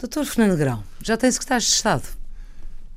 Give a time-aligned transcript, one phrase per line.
[0.00, 2.04] Doutor Fernando Grão, já tem secretário de Estado?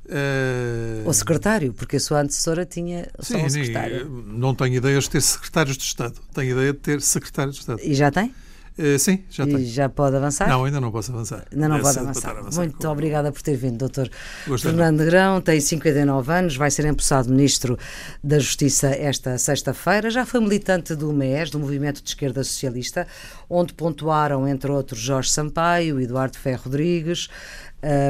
[0.06, 1.06] Uh...
[1.06, 4.08] Ou secretário, porque a sua antecessora tinha só Sim, um secretário.
[4.26, 6.14] Não tenho ideias de ter secretários de Estado.
[6.32, 7.80] Tenho ideia de ter secretário de Estado.
[7.82, 8.34] E já tem?
[8.76, 9.64] Uh, sim, já tem.
[9.64, 10.48] já pode avançar?
[10.48, 11.46] Não, ainda não posso avançar.
[11.52, 12.36] Ainda não é pode avançar.
[12.36, 12.60] avançar.
[12.60, 12.88] Muito com...
[12.88, 14.10] obrigada por ter vindo, doutor
[14.58, 15.40] Fernando Grão.
[15.40, 17.78] Tem 59 anos, vai ser empossado Ministro
[18.22, 20.10] da Justiça esta sexta-feira.
[20.10, 23.06] Já foi militante do MES, do Movimento de Esquerda Socialista,
[23.48, 27.28] onde pontuaram, entre outros, Jorge Sampaio, Eduardo Ferro Rodrigues,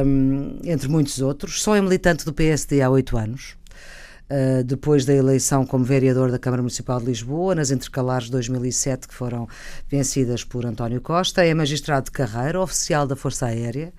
[0.07, 1.63] um, entre muitos outros.
[1.63, 3.55] Só é militante do PSD há oito anos.
[4.31, 9.07] Uh, depois da eleição como vereador da Câmara Municipal de Lisboa, nas intercalares de 2007,
[9.07, 9.47] que foram
[9.89, 11.45] vencidas por António Costa.
[11.45, 13.93] É magistrado de carreira, oficial da Força Aérea,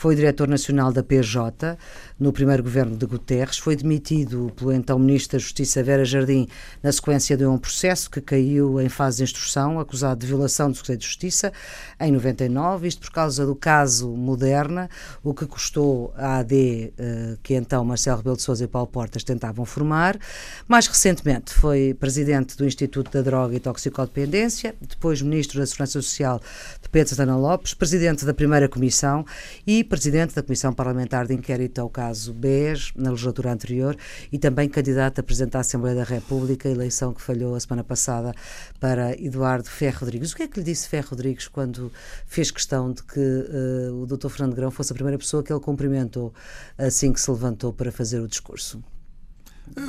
[0.00, 1.76] foi diretor nacional da PJ
[2.18, 6.48] no primeiro governo de Guterres, foi demitido pelo então Ministro da Justiça Vera Jardim
[6.82, 10.76] na sequência de um processo que caiu em fase de instrução, acusado de violação do
[10.78, 11.52] Segredo de Justiça,
[12.00, 14.88] em 99, isto por causa do caso Moderna,
[15.22, 19.22] o que custou à AD, eh, que então Marcelo Rebelo de Sousa e Paulo Portas
[19.22, 20.18] tentavam formar.
[20.66, 26.40] Mais recentemente foi presidente do Instituto da Droga e Toxicodependência, depois Ministro da Segurança Social
[26.82, 29.26] de Pedro Santana Lopes, presidente da primeira comissão
[29.66, 33.96] e presidente da Comissão Parlamentar de Inquérito ao caso BES, na legislatura anterior,
[34.30, 38.32] e também candidato a presidente da Assembleia da República, eleição que falhou a semana passada
[38.78, 40.30] para Eduardo Ferro Rodrigues.
[40.30, 41.92] O que é que lhe disse Ferro Rodrigues quando
[42.24, 44.28] fez questão de que uh, o Dr.
[44.28, 46.32] Fernando Grão fosse a primeira pessoa que ele cumprimentou
[46.78, 48.80] assim que se levantou para fazer o discurso?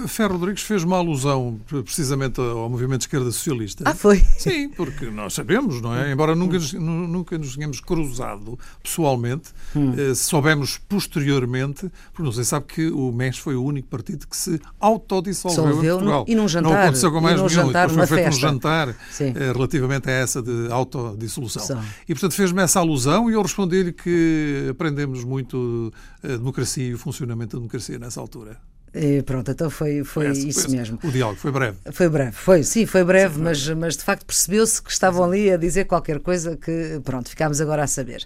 [0.07, 3.83] Ferro Rodrigues fez uma alusão precisamente ao movimento de esquerda socialista.
[3.87, 4.17] Ah, foi?
[4.37, 6.11] Sim, porque nós sabemos, não é?
[6.11, 9.93] Embora nunca, nunca nos tenhamos cruzado pessoalmente, hum.
[9.97, 14.35] eh, soubemos posteriormente, porque não sei, sabe que o MES foi o único partido que
[14.35, 16.25] se autodissolveu em Portugal.
[16.27, 16.69] E num jantar.
[16.69, 17.49] Não aconteceu com mais nenhum.
[17.49, 18.37] Jantar, foi feito festa.
[18.37, 21.81] um jantar eh, relativamente a essa de autodissolução.
[22.07, 25.91] E, portanto, fez-me essa alusão e eu respondi-lhe que aprendemos muito
[26.23, 28.57] a democracia e o funcionamento da democracia nessa altura.
[28.93, 30.99] E pronto, então foi, foi, isso foi mesmo.
[31.01, 31.77] O diálogo foi breve.
[31.93, 35.49] Foi breve, foi, sim, foi breve, sim, mas, mas de facto percebeu-se que estavam ali
[35.49, 38.25] a dizer qualquer coisa que, pronto, ficámos agora a saber.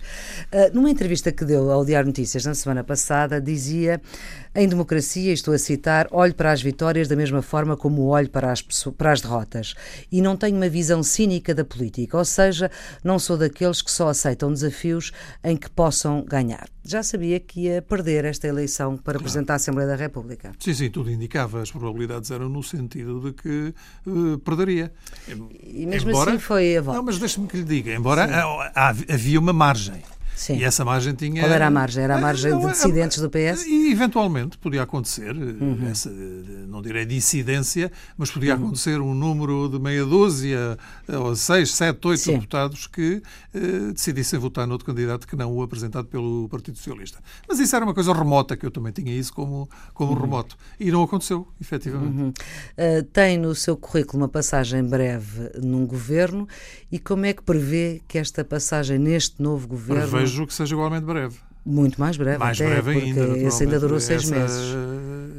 [0.52, 4.02] Uh, numa entrevista que deu ao Diário Notícias na semana passada, dizia
[4.56, 8.52] em democracia, estou a citar, olho para as vitórias da mesma forma como olho para
[8.52, 8.64] as,
[8.98, 9.76] para as derrotas.
[10.12, 12.72] E não tenho uma visão cínica da política, ou seja,
[13.04, 15.12] não sou daqueles que só aceitam desafios
[15.44, 16.75] em que possam ganhar.
[16.86, 19.20] Já sabia que ia perder esta eleição para claro.
[19.20, 20.52] representar a Assembleia da República.
[20.60, 21.62] Sim, sim, tudo indicava.
[21.62, 23.74] As probabilidades eram no sentido de que
[24.06, 24.94] uh, perderia.
[25.64, 27.00] E mesmo embora, assim foi a volta.
[27.00, 28.30] Não, mas deixe-me que lhe diga, embora
[29.10, 30.04] havia uma margem.
[30.36, 30.58] Sim.
[30.58, 31.42] E essa margem tinha.
[31.42, 32.04] Qual era a margem?
[32.04, 33.66] Era a margem não, de dissidentes do PS?
[33.66, 35.88] E eventualmente podia acontecer, uhum.
[35.90, 36.10] essa,
[36.68, 38.64] não direi dissidência, mas podia uhum.
[38.64, 42.34] acontecer um número de meia dúzia, ou seis, sete, oito Sim.
[42.34, 43.22] deputados que
[43.54, 47.20] eh, decidissem votar noutro candidato que não o apresentado pelo Partido Socialista.
[47.48, 50.20] Mas isso era uma coisa remota, que eu também tinha isso como, como uhum.
[50.20, 50.58] remoto.
[50.80, 52.40] E não aconteceu, efetivamente.
[52.78, 56.48] Uh, tem no seu currículo uma passagem breve num governo
[56.92, 61.06] e como é que prevê que esta passagem neste novo governo vejo que seja igualmente
[61.06, 61.38] breve.
[61.66, 63.38] Muito mais breve, mais até, breve ainda.
[63.40, 64.76] Esse ainda durou seis meses.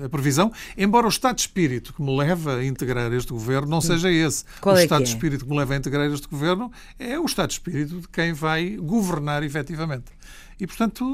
[0.05, 3.81] A previsão, embora o estado de espírito que me leva a integrar este governo não
[3.81, 4.45] seja esse.
[4.61, 5.05] Qual o é estado é?
[5.05, 8.09] de espírito que me leva a integrar este governo é o estado de espírito de
[8.09, 10.07] quem vai governar efetivamente.
[10.59, 11.05] E, portanto,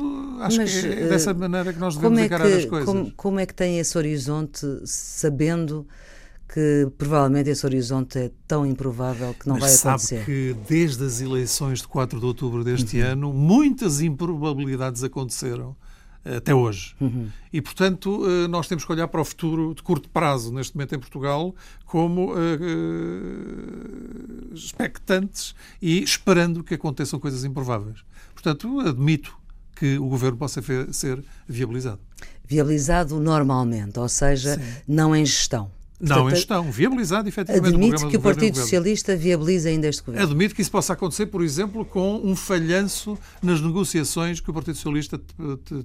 [0.40, 2.86] acho Mas, que é dessa eh, maneira que nós devemos é encarar que, as coisas.
[2.86, 5.86] Como, como é que tem esse horizonte sabendo
[6.52, 10.16] que provavelmente esse horizonte é tão improvável que não Mas vai acontecer.
[10.16, 13.06] Sabe que desde as eleições de 4 de outubro deste uhum.
[13.06, 15.74] ano, muitas improbabilidades aconteceram
[16.22, 16.94] eh, até hoje.
[17.00, 17.30] Uhum.
[17.50, 20.94] E, portanto, eh, nós temos que olhar para o futuro de curto prazo, neste momento
[20.94, 21.54] em Portugal,
[21.86, 22.36] como uh,
[24.52, 28.04] expectantes e esperando que aconteçam coisas improváveis.
[28.34, 29.34] Portanto, admito
[29.74, 30.60] que o governo possa
[30.92, 32.00] ser viabilizado.
[32.46, 34.62] Viabilizado normalmente, ou seja, Sim.
[34.86, 35.70] não em gestão.
[36.02, 37.74] Não em gestão, viabilizado efetivamente.
[37.74, 40.26] Admite que o Partido Socialista viabiliza ainda este governo.
[40.26, 44.74] Admite que isso possa acontecer, por exemplo, com um falhanço nas negociações que o Partido
[44.74, 45.20] Socialista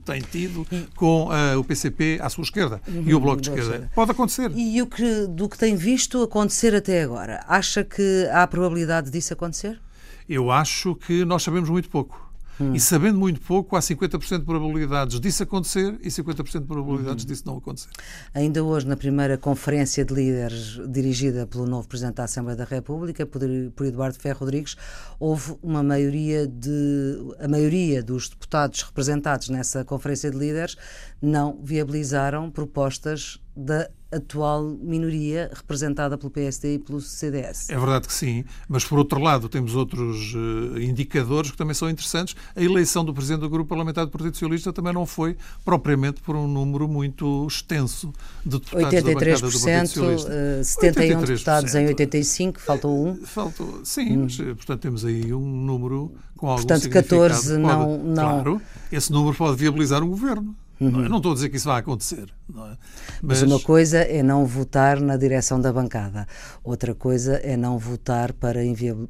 [0.03, 0.65] tem tido
[0.95, 3.91] com uh, o PCP à sua esquerda uhum, e o Bloco de esquerda.
[3.93, 4.51] Pode acontecer.
[4.55, 9.33] E o que, do que tem visto acontecer até agora, acha que há probabilidade disso
[9.33, 9.79] acontecer?
[10.27, 12.26] Eu acho que nós sabemos muito pouco.
[12.59, 12.73] Hum.
[12.73, 17.27] E sabendo muito pouco, há 50% de probabilidades disso acontecer e 50% de probabilidades hum.
[17.27, 17.89] disso não acontecer.
[18.33, 23.25] Ainda hoje, na primeira conferência de líderes dirigida pelo novo Presidente da Assembleia da República,
[23.25, 23.41] por,
[23.75, 24.75] por Eduardo Ferro Rodrigues,
[25.19, 27.17] houve uma maioria de.
[27.39, 30.75] A maioria dos deputados representados nessa conferência de líderes
[31.21, 37.69] não viabilizaram propostas da atual minoria representada pelo PSD e pelo CDS.
[37.69, 41.89] É verdade que sim, mas por outro lado temos outros uh, indicadores que também são
[41.89, 42.35] interessantes.
[42.55, 46.35] A eleição do Presidente do Grupo Parlamentar do Partido Socialista também não foi propriamente por
[46.35, 48.13] um número muito extenso
[48.45, 50.31] de deputados 83%, da bancada do Partido Socialista.
[50.31, 51.25] Uh, 71 83%.
[51.25, 53.15] deputados em 85, faltou um.
[53.25, 54.23] Faltou, sim, hum.
[54.23, 58.15] mas portanto temos aí um número com algum Portanto, 14 não, pode, não...
[58.15, 58.61] Claro,
[58.91, 60.55] esse número pode viabilizar um governo.
[60.79, 60.91] Uhum.
[60.91, 62.31] Não, não, estou a dizer que isso vai acontecer.
[62.49, 62.77] É?
[63.21, 63.41] Mas...
[63.41, 63.41] Mas...
[63.43, 66.25] uma coisa é não votar na direção da bancada,
[66.63, 68.61] outra coisa é não votar para,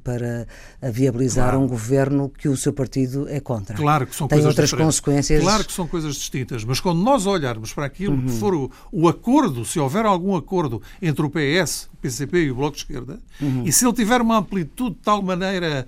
[0.03, 0.47] para
[0.91, 1.63] viabilizar claro.
[1.63, 3.75] um governo que o seu partido é contra.
[3.75, 4.99] Claro que são Tem coisas outras diferentes.
[4.99, 5.43] consequências.
[5.43, 8.25] Claro que são coisas distintas, mas quando nós olharmos para aquilo uhum.
[8.25, 12.51] que for o, o, acordo, se houver algum acordo entre o PS, o PCP e
[12.51, 13.63] o Bloco de Esquerda, uhum.
[13.65, 15.87] e se ele tiver uma amplitude de tal maneira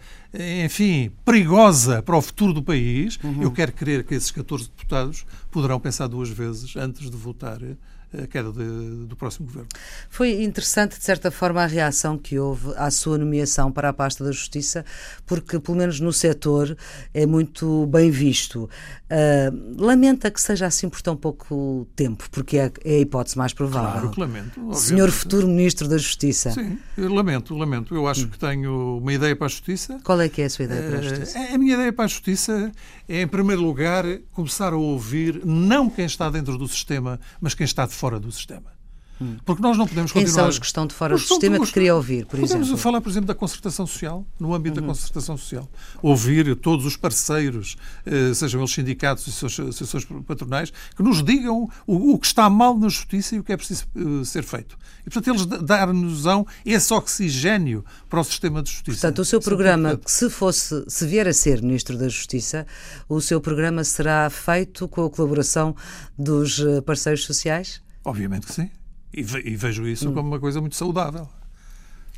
[0.64, 3.42] enfim, perigosa para o futuro do país, uhum.
[3.42, 7.78] eu quero crer que esses 14 deputados poderão pensar duas vezes antes de votar voltar
[8.14, 9.70] a queda de, do próximo governo.
[10.10, 14.24] Foi interessante, de certa forma, a reação que houve à sua nomeação para a pasta
[14.24, 14.86] da Justiça,
[15.26, 16.76] porque, pelo menos no setor,
[17.14, 18.70] é muito bem visto.
[19.10, 23.54] Uh, lamenta que seja assim por tão pouco tempo, porque é, é a hipótese mais
[23.54, 23.92] provável.
[23.92, 24.60] Claro que lamento.
[24.60, 24.80] Obviamente.
[24.80, 26.52] Senhor futuro Ministro da Justiça.
[26.52, 27.96] Sim, lamento, lamento.
[27.96, 28.30] Eu acho hum.
[28.30, 30.00] que tenho uma ideia para a Justiça.
[30.04, 31.40] Qual é que é a sua ideia para a Justiça?
[31.40, 32.72] Uh, a minha ideia para a Justiça
[33.08, 37.66] é, em primeiro lugar, começar a ouvir não quem está dentro do sistema, mas quem
[37.66, 38.80] está de fora do sistema.
[39.44, 40.44] Porque nós não podemos Quem continuar...
[40.44, 42.66] são os que estão de fora do sistema que queria ouvir, por podemos exemplo?
[42.66, 44.88] Podemos falar, por exemplo, da concertação social, no âmbito uhum.
[44.88, 45.70] da concertação social.
[46.02, 47.76] Ouvir todos os parceiros,
[48.06, 52.88] eh, sejam eles sindicatos e associações patronais, que nos digam o, que está mal na
[52.88, 54.78] justiça e o que é preciso eh, ser feito.
[55.06, 56.24] E, portanto, eles dar-nos
[56.66, 59.02] esse oxigênio para o sistema de justiça.
[59.02, 62.66] Portanto, o seu programa, se fosse, se vier a ser Ministro da Justiça,
[63.10, 65.76] o seu programa será feito com a colaboração
[66.18, 67.82] dos eh, parceiros sociais?
[68.04, 68.70] Obviamente que sim.
[69.14, 70.14] E, e vejo isso hum.
[70.14, 71.28] como uma coisa muito saudável.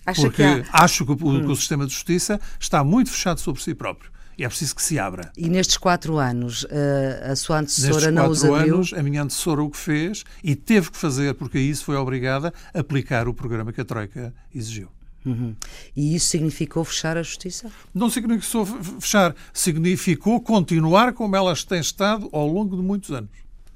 [0.06, 0.84] Acha Porque que há...
[0.84, 1.42] acho que o, hum.
[1.42, 4.12] que o sistema de justiça está muito fechado sobre si próprio.
[4.38, 5.32] E é preciso que se abra.
[5.38, 8.56] E nestes quatro anos, eh, a sua antecessora nestes não os abriu?
[8.56, 11.96] quatro anos, a minha antecessora o que fez, e teve que fazer, porque isso foi
[11.96, 14.90] obrigada, a aplicar o programa que a Troika exigiu.
[15.24, 15.56] Uhum.
[15.96, 17.70] E isso significou fechar a justiça?
[17.94, 18.66] Não significou
[19.00, 23.30] fechar, significou continuar como ela tem estado ao longo de muitos anos.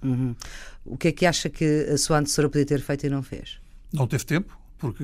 [0.03, 0.35] Uhum.
[0.85, 3.59] O que é que acha que a sua antecessora podia ter feito e não fez?
[3.91, 5.03] Não teve tempo, porque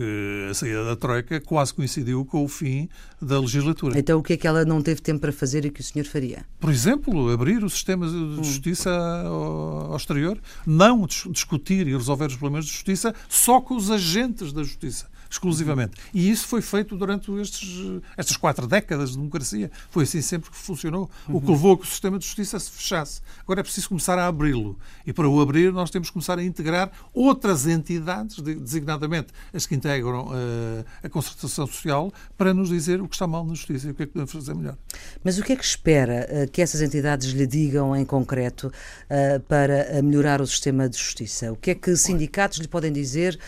[0.50, 2.90] a saída da Troika quase coincidiu com o fim
[3.22, 3.98] da legislatura.
[3.98, 6.06] Então o que é que ela não teve tempo para fazer e que o senhor
[6.06, 6.46] faria?
[6.60, 8.44] Por exemplo, abrir o sistema de hum.
[8.44, 14.54] justiça ao, exterior, não discutir e resolver os problemas de justiça só com os agentes
[14.54, 15.94] da justiça exclusivamente.
[16.14, 19.72] E isso foi feito durante estes, estas quatro décadas de democracia.
[19.90, 21.10] Foi assim sempre que funcionou.
[21.30, 23.22] O que levou a que o sistema de justiça se fechasse.
[23.42, 24.78] Agora é preciso começar a abri-lo.
[25.06, 29.74] E para o abrir, nós temos que começar a integrar outras entidades, designadamente as que
[29.76, 33.92] integram uh, a concertação social, para nos dizer o que está mal na justiça e
[33.92, 34.78] o que é que podemos fazer melhor.
[35.24, 39.40] Mas o que é que espera uh, que essas entidades lhe digam em concreto uh,
[39.42, 41.54] para melhorar o sistema de justiça?
[41.54, 43.40] O que é que sindicatos lhe podem dizer?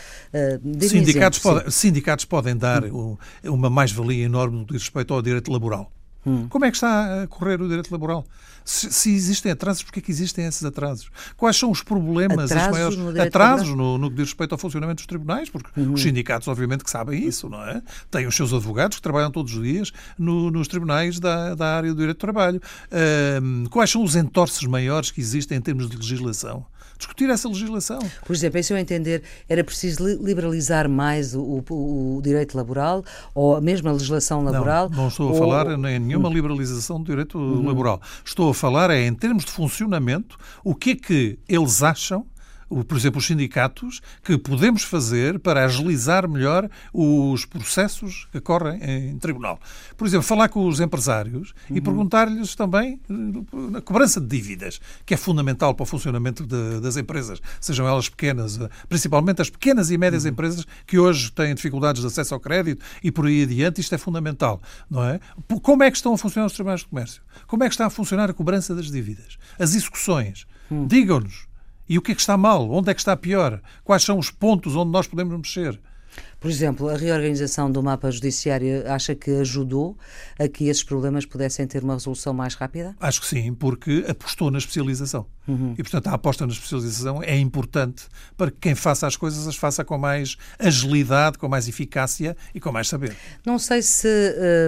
[0.80, 3.16] sindicatos, podem, sindicatos podem dar hum.
[3.44, 5.90] uma mais-valia enorme no que diz respeito ao direito laboral.
[6.26, 6.48] Hum.
[6.48, 8.24] Como é que está a correr o direito laboral?
[8.64, 11.10] Se, se existem atrasos, porquê é que existem esses atrasos?
[11.36, 14.58] Quais são os problemas, atrasos os maiores no atrasos no, no, que diz respeito ao
[14.58, 15.50] funcionamento dos tribunais?
[15.50, 15.92] Porque uhum.
[15.92, 17.82] os sindicatos, obviamente, que sabem isso, não é?
[18.10, 21.90] Têm os seus advogados que trabalham todos os dias no, nos tribunais da, da área
[21.90, 22.60] do direito do trabalho.
[23.42, 26.64] Um, quais são os entorces maiores que existem em termos de legislação?
[26.98, 27.98] Discutir essa legislação.
[28.24, 33.60] Por exemplo, em seu entender, era preciso liberalizar mais o, o, o direito laboral ou
[33.60, 34.88] mesmo a legislação laboral?
[34.90, 36.32] Não, não estou a falar em nenhuma hum.
[36.32, 37.66] liberalização do direito uhum.
[37.66, 38.00] laboral.
[38.24, 42.26] Estou a falar é, em termos de funcionamento, o que é que eles acham
[42.68, 49.18] por exemplo, os sindicatos, que podemos fazer para agilizar melhor os processos que correm em
[49.18, 49.58] tribunal.
[49.96, 51.76] Por exemplo, falar com os empresários uhum.
[51.76, 56.80] e perguntar-lhes também eh, a cobrança de dívidas, que é fundamental para o funcionamento de,
[56.80, 60.30] das empresas, sejam elas pequenas, eh, principalmente as pequenas e médias uhum.
[60.30, 63.98] empresas que hoje têm dificuldades de acesso ao crédito e por aí adiante, isto é
[63.98, 65.20] fundamental, não é?
[65.62, 67.22] Como é que estão a funcionar os tribunais de comércio?
[67.46, 69.38] Como é que está a funcionar a cobrança das dívidas?
[69.58, 70.46] As execuções?
[70.70, 70.86] Uhum.
[70.86, 71.46] Digam-nos.
[71.88, 72.70] E o que é que está mal?
[72.70, 73.60] Onde é que está pior?
[73.82, 75.80] Quais são os pontos onde nós podemos mexer?
[76.40, 79.96] Por exemplo, a reorganização do mapa judiciário acha que ajudou
[80.38, 82.94] a que esses problemas pudessem ter uma resolução mais rápida?
[83.00, 85.26] Acho que sim, porque apostou na especialização.
[85.48, 85.74] Uhum.
[85.78, 88.04] E, portanto, a aposta na especialização é importante
[88.36, 92.60] para que quem faça as coisas as faça com mais agilidade, com mais eficácia e
[92.60, 93.16] com mais saber.
[93.44, 94.08] Não sei se,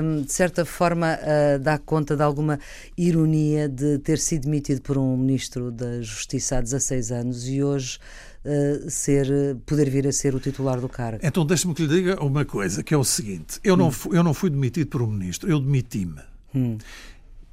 [0.03, 2.59] hum, de certa forma, uh, dá conta de alguma
[2.97, 7.99] ironia de ter sido demitido por um ministro da Justiça há 16 anos e hoje
[8.47, 11.19] uh, ser, poder vir a ser o titular do cargo.
[11.23, 13.77] Então deixe-me que lhe diga uma coisa, que é o seguinte: eu, hum.
[13.77, 16.21] não, fui, eu não fui demitido por um ministro, eu demiti-me.
[16.55, 16.79] Hum.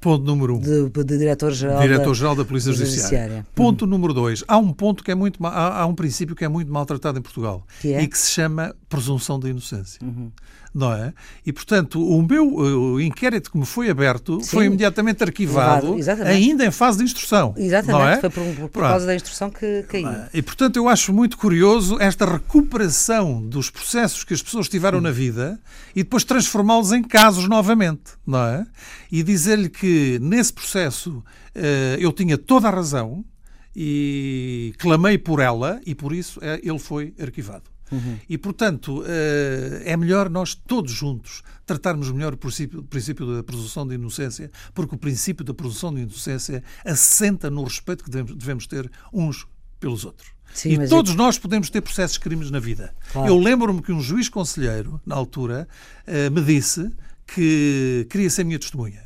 [0.00, 0.60] Ponto número um.
[0.60, 3.18] De, de Diretor-Geral Diretor da, da, Polícia Judiciária.
[3.18, 3.46] Judiciária.
[3.54, 3.90] Ponto uhum.
[3.90, 4.44] número dois.
[4.46, 7.22] Há um ponto que é muito há, há, um princípio que é muito maltratado em
[7.22, 8.02] Portugal que é?
[8.02, 9.98] e que se chama presunção de inocência.
[10.04, 10.30] Uhum
[10.74, 11.14] não é?
[11.46, 14.50] E, portanto, o meu o inquérito que me foi aberto Sim.
[14.50, 17.54] foi imediatamente arquivado, ainda em fase de instrução.
[17.56, 18.20] Exatamente, não é?
[18.20, 20.10] foi por, por causa da instrução que caiu.
[20.32, 25.02] E, portanto, eu acho muito curioso esta recuperação dos processos que as pessoas tiveram hum.
[25.02, 25.60] na vida
[25.94, 28.66] e depois transformá-los em casos novamente, não é?
[29.12, 31.22] E dizer-lhe que nesse processo
[31.54, 33.24] eh, eu tinha toda a razão
[33.76, 37.73] e clamei por ela e por isso eh, ele foi arquivado.
[37.90, 38.18] Uhum.
[38.28, 43.42] E, portanto, eh, é melhor nós todos juntos tratarmos melhor o princípio, o princípio da
[43.42, 48.66] presunção de inocência, porque o princípio da presunção de inocência assenta no respeito que devemos,
[48.66, 49.46] ter uns
[49.80, 50.28] pelos outros.
[50.52, 51.14] Sim, e todos é...
[51.16, 52.94] nós podemos ter processos de crimes na vida.
[53.12, 53.28] Claro.
[53.28, 55.66] Eu lembro-me que um juiz conselheiro, na altura,
[56.06, 56.92] eh, me disse
[57.26, 59.02] que queria ser minha testemunha.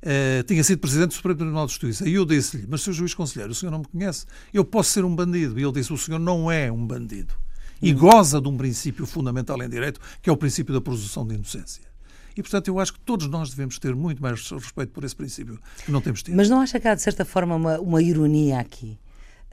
[0.00, 2.08] Uh, tinha sido presidente do Supremo Tribunal de Justiça.
[2.08, 2.92] E eu disse-lhe: Mas, Sr.
[2.92, 4.26] Juiz Conselheiro, o senhor não me conhece.
[4.54, 5.58] Eu posso ser um bandido.
[5.58, 7.34] E ele disse: O senhor não é um bandido
[7.80, 11.34] e goza de um princípio fundamental em direito, que é o princípio da presunção de
[11.34, 11.82] inocência.
[12.36, 15.58] E, portanto, eu acho que todos nós devemos ter muito mais respeito por esse princípio
[15.84, 16.36] que não temos tido.
[16.36, 18.96] Mas não acha que há, de certa forma, uma, uma ironia aqui?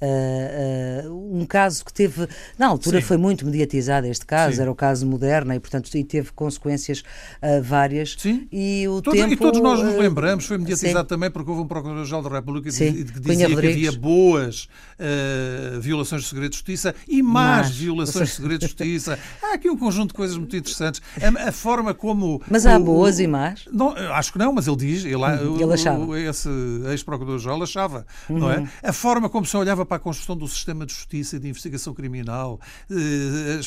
[0.02, 2.28] Uh, uh, um caso que teve,
[2.60, 3.08] na altura Sim.
[3.08, 4.64] foi muito mediatizado este caso, Sim.
[4.64, 7.00] era o caso Moderna e portanto e teve consequências
[7.42, 8.46] uh, várias Sim.
[8.52, 9.32] e o Todo, tempo...
[9.32, 13.04] E todos nós nos lembramos, foi mediatizado também porque houve um Procurador-Geral da República que,
[13.06, 14.68] que dizia que havia boas
[15.80, 19.18] violações de segredo de justiça e más Mas, violações de segredo de justiça.
[19.42, 21.02] Há aqui um conjunto de coisas muito interessantes.
[21.22, 22.42] A, a forma como...
[22.50, 23.66] Mas há o, boas e más?
[23.72, 26.20] Não, acho que não, mas ele diz, ele, hum, ele achava.
[26.20, 26.50] esse
[26.90, 28.40] ex-Procurador-Geral achava, uhum.
[28.40, 28.58] não é?
[28.58, 28.68] Uhum.
[28.84, 31.94] A forma como se olhava para a construção do sistema de justiça e de investigação
[31.94, 32.60] criminal.
[32.90, 33.60] Eh,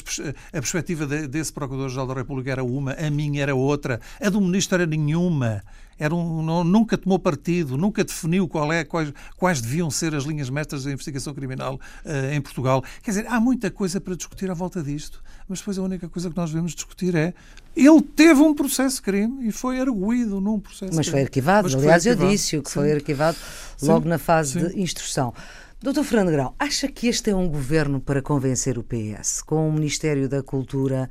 [0.49, 4.77] a perspectiva desse Procurador-Geral da República era uma, a minha era outra, a do Ministro
[4.77, 5.63] era nenhuma.
[5.99, 10.49] Era um, nunca tomou partido, nunca definiu qual é, quais, quais deviam ser as linhas
[10.49, 12.85] mestras da investigação criminal uh, em Portugal.
[13.03, 16.31] Quer dizer, há muita coisa para discutir à volta disto, mas depois a única coisa
[16.31, 17.35] que nós devemos discutir é
[17.75, 21.75] ele teve um processo de crime e foi arguído num processo Mas foi arquivado, mas
[21.75, 22.31] aliás, foi arquivado.
[22.31, 22.75] eu disse que Sim.
[22.75, 23.37] foi arquivado
[23.83, 24.09] logo Sim.
[24.09, 24.69] na fase Sim.
[24.69, 25.35] de instrução.
[25.81, 29.73] Doutor Fernando Grão, acha que este é um governo para convencer o PS, com o
[29.73, 31.09] Ministério da Cultura,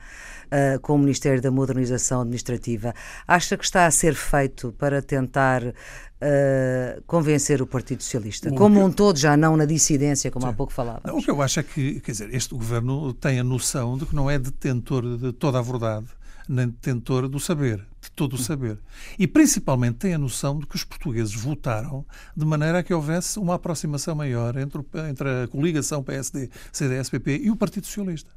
[0.48, 2.94] uh, com o Ministério da Modernização Administrativa?
[3.26, 5.74] Acha que está a ser feito para tentar uh,
[7.08, 8.82] convencer o Partido Socialista, o como que...
[8.82, 10.52] um todo, já não na dissidência, como Sim.
[10.52, 11.14] há pouco falava?
[11.14, 14.14] O que eu acho é que, quer dizer, este governo tem a noção de que
[14.14, 16.08] não é detentor de toda a verdade
[16.48, 18.80] nem detentor do saber, de todo o saber.
[19.18, 23.40] E principalmente tem a noção de que os portugueses votaram de maneira a que houvesse
[23.40, 28.32] uma aproximação maior entre, entre a coligação PSD, CDS-PP e o Partido Socialista.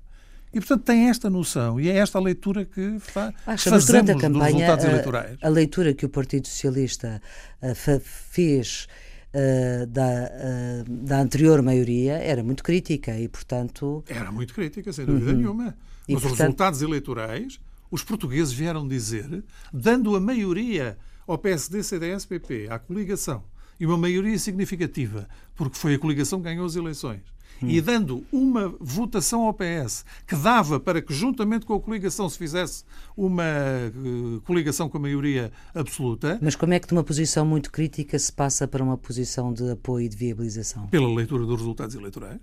[0.52, 4.14] E, portanto, tem esta noção e é esta a leitura que fa Acha, fazemos a
[4.14, 5.38] campanha, dos resultados eleitorais.
[5.40, 7.22] A, a, leitura que o Partido Socialista
[7.62, 8.88] uh, fez
[9.32, 14.02] uh, da, uh, da anterior maioria era muito crítica e, portanto...
[14.08, 15.36] Era muito crítica, sem dúvida uhum.
[15.36, 15.76] nenhuma.
[16.08, 22.68] Mas os resultados eleitorais os portugueses vieram dizer, dando a maioria ao PSD, CDS, PP,
[22.70, 23.44] à coligação,
[23.78, 27.22] e uma maioria significativa, porque foi a coligação que ganhou as eleições,
[27.62, 27.68] hum.
[27.68, 32.36] e dando uma votação ao PS que dava para que, juntamente com a coligação, se
[32.36, 32.84] fizesse
[33.16, 36.38] uma uh, coligação com a maioria absoluta.
[36.42, 39.70] Mas como é que de uma posição muito crítica se passa para uma posição de
[39.70, 40.88] apoio e de viabilização?
[40.88, 42.40] Pela leitura dos resultados eleitorais.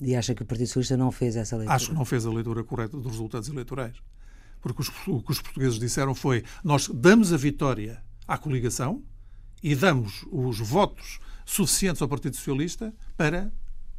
[0.00, 1.76] E acha que o Partido Socialista não fez essa leitura?
[1.76, 3.94] Acho que não fez a leitura correta dos resultados eleitorais
[4.62, 9.02] porque os, o que os portugueses disseram foi: nós damos a vitória à coligação
[9.62, 13.52] e damos os votos suficientes ao Partido Socialista para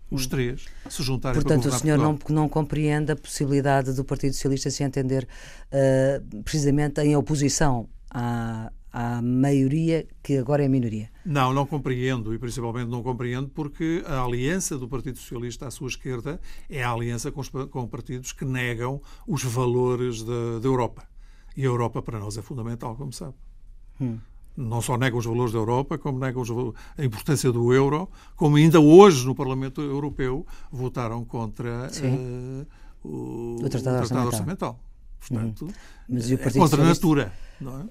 [0.09, 4.33] os três se juntarem Portanto, para o senhor não, não compreende a possibilidade do Partido
[4.33, 5.27] Socialista se entender
[5.71, 11.09] uh, precisamente em oposição à, à maioria que agora é minoria.
[11.25, 15.87] Não, não compreendo e principalmente não compreendo porque a aliança do Partido Socialista à sua
[15.87, 21.07] esquerda é a aliança com, os, com partidos que negam os valores da, da Europa.
[21.57, 23.33] E a Europa para nós é fundamental, como sabe.
[23.99, 24.19] Hum.
[24.55, 26.43] Não só negam os valores da Europa, como negam
[26.95, 32.67] a importância do euro, como ainda hoje no Parlamento Europeu votaram contra uh,
[33.03, 34.27] o, o, Tratado, o Tratado Orçamental.
[34.27, 34.79] Orçamental.
[35.19, 35.73] Portanto, hum.
[36.07, 37.33] Mas é contra a natura.
[37.59, 37.85] Não é?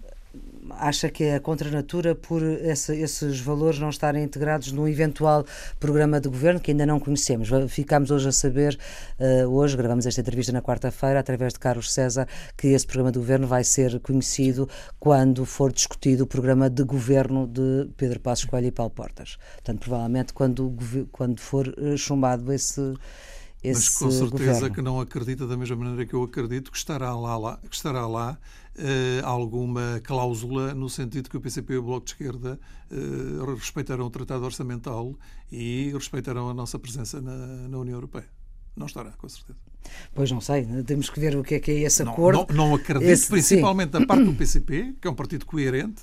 [0.78, 5.44] Acha que é contra a natura por esse, esses valores não estarem integrados num eventual
[5.78, 7.48] programa de governo que ainda não conhecemos.
[7.68, 8.78] Ficámos hoje a saber,
[9.18, 12.26] uh, hoje gravamos esta entrevista na quarta-feira, através de Carlos César,
[12.56, 17.46] que esse programa de governo vai ser conhecido quando for discutido o programa de governo
[17.46, 19.36] de Pedro Passos Coelho e Paulo Portas.
[19.54, 20.74] Portanto, provavelmente quando,
[21.10, 22.94] quando for eh, chumbado esse
[23.62, 24.74] esse Mas com certeza governo.
[24.74, 28.06] que não acredita da mesma maneira que eu acredito que estará lá, lá que estará
[28.08, 28.36] lá
[28.76, 32.58] uh, alguma cláusula no sentido que o PCP e o Bloco de Esquerda
[32.90, 35.14] uh, respeitarão o Tratado Orçamental
[35.50, 38.28] e respeitarão a nossa presença na, na União Europeia.
[38.76, 39.58] Não estará, com certeza.
[40.14, 42.46] Pois não sei, temos que ver o que é que é esse acordo.
[42.48, 44.00] Não, não, não acredito, esse, principalmente sim.
[44.00, 46.02] da parte do PCP, que é um partido coerente,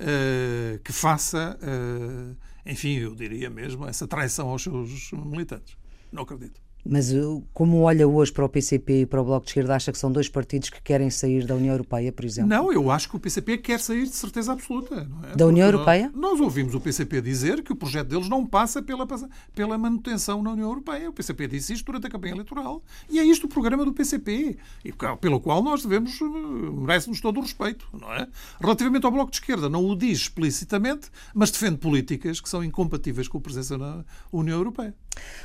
[0.00, 5.76] uh, que faça, uh, enfim, eu diria mesmo, essa traição aos seus militantes.
[6.10, 6.61] Não acredito.
[6.84, 7.12] Mas
[7.52, 10.10] como olha hoje para o PCP e para o Bloco de Esquerda, acha que são
[10.10, 12.50] dois partidos que querem sair da União Europeia, por exemplo?
[12.50, 15.08] Não, eu acho que o PCP quer sair de certeza absoluta.
[15.30, 15.36] É?
[15.36, 16.10] Da União Europeia?
[16.14, 19.06] Nós, nós, ouvimos o PCP dizer que o projeto deles não passa pela,
[19.54, 21.08] pela manutenção na União Europeia.
[21.08, 22.82] O PCP disse isto durante a campanha eleitoral.
[23.08, 27.38] E é isto o programa do PCP, e pelo qual nós devemos, eh, merece-nos todo
[27.38, 27.86] o respeito.
[27.92, 28.26] Não é?
[28.60, 33.28] Relativamente ao Bloco de Esquerda, não o diz explicitamente, mas defende políticas que são incompatíveis
[33.28, 34.94] com a presença na União Europeia.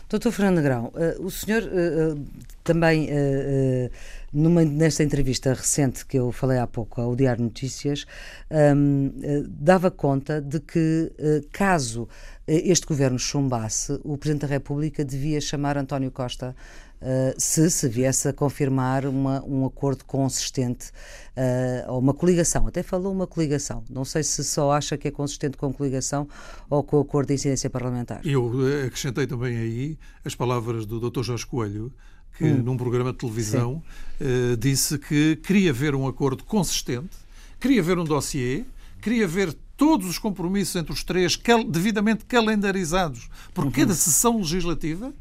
[0.09, 2.25] Doutor Fernando Grão, uh, o senhor uh,
[2.63, 3.91] também, uh,
[4.31, 8.05] numa, nesta entrevista recente que eu falei há pouco ao Diário Notícias,
[8.50, 9.12] um,
[9.50, 11.12] dava conta de que,
[11.51, 12.07] caso
[12.47, 16.55] este governo chumbasse, o Presidente da República devia chamar António Costa
[17.00, 20.92] Uh, se se viesse a confirmar uma, um acordo consistente
[21.38, 22.68] uh, ou uma coligação.
[22.68, 23.84] Até falou uma coligação.
[23.89, 26.27] Não sei se só acha que é consistente com a coligação
[26.70, 28.22] ou com o acordo de incidência parlamentar.
[28.25, 31.22] Eu eh, acrescentei também aí as palavras do Dr.
[31.22, 31.94] Jorge Coelho,
[32.36, 32.63] que hum.
[32.63, 33.84] num programa de televisão
[34.20, 37.16] uh, disse que queria ver um acordo consistente,
[37.60, 38.66] queria ver um dossiê,
[39.01, 43.72] queria ver todos os compromissos entre os três cal devidamente calendarizados por uhum.
[43.72, 45.13] cada sessão legislativa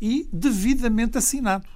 [0.00, 1.66] e devidamente assinado.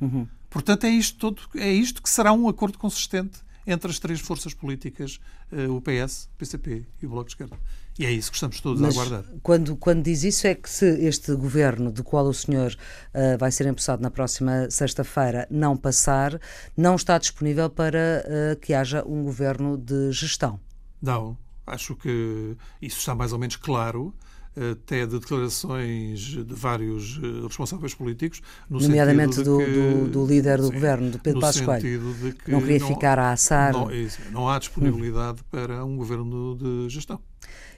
[0.00, 0.26] Uhum.
[0.48, 4.54] Portanto, é isto, todo, é isto que será um acordo consistente entre as três forças
[4.54, 5.18] políticas,
[5.50, 7.58] uh, o PS, o PCP e o Bloco de Esquerda.
[7.98, 9.32] E é isso que estamos todos Mas a aguardar.
[9.42, 13.52] Quando, quando diz isso, é que se este governo, do qual o senhor uh, vai
[13.52, 16.40] ser empossado na próxima sexta-feira, não passar,
[16.76, 20.60] não está disponível para uh, que haja um governo de gestão?
[21.00, 21.36] Não.
[21.66, 24.14] Acho que isso está mais ou menos claro
[24.56, 28.40] até de declarações de vários eh, responsáveis políticos.
[28.70, 32.34] No Nomeadamente do, que, do, do, líder do sim, governo, do Pedro Passos Coelho.
[32.44, 33.72] Que não queria não, ficar a assar.
[33.72, 35.44] Não, isso, não há disponibilidade hum.
[35.50, 37.20] para um governo de gestão.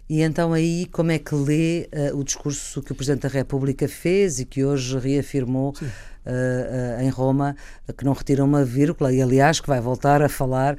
[0.09, 3.89] E então aí como é que lê uh, o discurso que o Presidente da República
[3.89, 7.57] fez e que hoje reafirmou uh, uh, em Roma,
[7.97, 10.77] que não retira uma vírgula e aliás que vai voltar a falar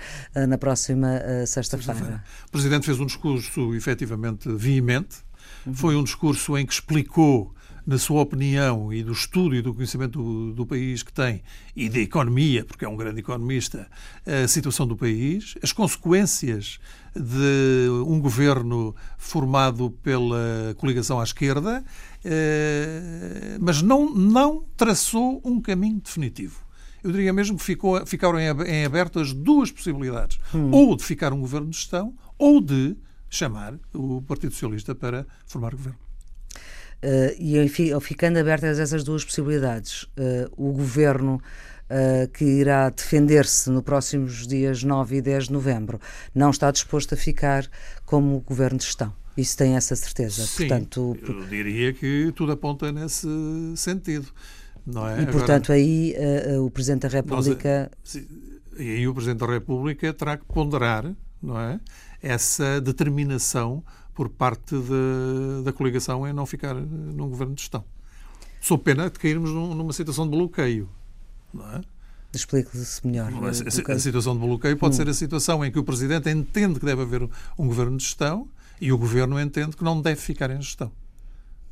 [0.47, 2.23] na próxima sexta-feira?
[2.47, 5.17] O Presidente fez um discurso efetivamente veemente,
[5.73, 7.53] foi um discurso em que explicou,
[7.86, 11.41] na sua opinião e do estudo e do conhecimento do, do, país que tem
[11.73, 13.88] e da economia, porque é um grande economista,
[14.25, 16.80] a situação do país, as consequências
[17.15, 21.82] de um governo formado pela coligação à esquerda,
[22.25, 26.67] eh, mas não, não traçou um caminho definitivo
[27.03, 30.38] eu diria mesmo que ficou, ficaram em aberto as duas possibilidades.
[30.53, 30.71] Hum.
[30.71, 32.97] Ou de ficar um governo de gestão, ou de
[33.29, 36.07] chamar o Partido Socialista para formar governo.
[37.03, 43.69] Uh, e enfim, ficando abertas essas duas possibilidades, uh, o governo uh, que irá defender-se
[43.69, 45.99] nos próximos dias 9 e 10 de novembro
[46.33, 47.69] não está disposto a ficar
[48.03, 49.13] como governo de gestão.
[49.37, 50.47] Isso tem essa certeza.
[50.47, 53.27] Sim, portanto, eu diria que tudo aponta nesse
[53.75, 54.27] sentido.
[54.83, 55.21] Não é?
[55.21, 56.15] E, portanto, Agora, aí
[56.59, 57.91] o Presidente da República.
[58.03, 58.25] Nós,
[58.79, 61.79] e aí o Presidente da República terá que ponderar não é?
[62.21, 67.84] Essa determinação por parte de, da coligação em não ficar num governo de gestão.
[68.60, 70.89] Sou pena de cairmos numa situação de bloqueio.
[71.53, 71.82] Não é?
[72.34, 73.32] Explique-se melhor.
[73.32, 74.97] A, a, a, situação de bloqueio pode hum.
[74.97, 78.47] ser a situação em que o Presidente entende que deve haver um governo de gestão
[78.82, 80.91] e o Governo entende que não deve ficar em gestão.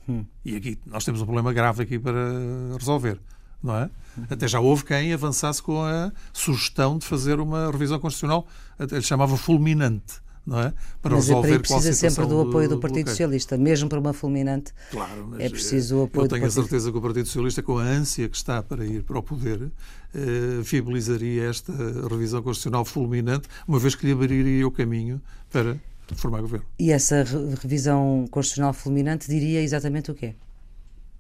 [0.07, 0.23] Hum.
[0.43, 2.31] E aqui nós temos um problema grave aqui para
[2.77, 3.19] resolver.
[3.61, 3.89] Não é?
[4.29, 8.47] Até já houve quem avançasse com a sugestão de fazer uma revisão constitucional,
[8.79, 10.73] ele chamava fulminante não é?
[11.01, 14.71] Para mas resolver precisa sempre do apoio do, do Partido Socialista, mesmo para uma fulminante.
[14.91, 16.25] Claro, é preciso o apoio.
[16.25, 19.03] Eu tenho a certeza que o Partido Socialista, com a ânsia que está para ir
[19.03, 19.71] para o poder,
[20.13, 21.73] eh, viabilizaria esta
[22.09, 25.77] revisão constitucional fulminante, uma vez que lhe abriria o caminho para
[26.15, 26.65] formar governo.
[26.77, 27.23] E essa
[27.61, 30.35] revisão constitucional fulminante diria exatamente o quê?